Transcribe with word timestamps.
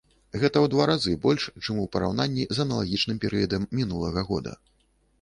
Гэта 0.41 0.47
ў 0.61 0.69
два 0.73 0.87
разы 0.91 1.13
больш 1.25 1.45
у 1.83 1.87
параўнанні 1.97 2.49
з 2.55 2.65
аналагічным 2.67 3.23
перыядам 3.27 3.71
мінулага 3.83 4.29
года. 4.35 4.61